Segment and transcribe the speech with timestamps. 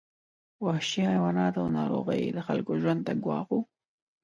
[0.65, 3.59] وحشي حیوانات او ناروغۍ د خلکو ژوند ته ګواښ وو.